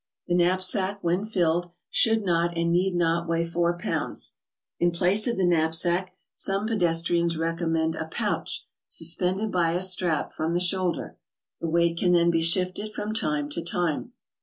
[0.25, 4.33] The knapsack, when filled, should not and need not weigh four pounds.
[4.79, 10.33] In place of the knapsack, some pedes trians recommend a pouch suspended by a strap
[10.33, 11.17] from the HOW TO TRAVEL ABROAD, 8S shoulder;
[11.59, 14.13] the weight can then be shifted from time to time.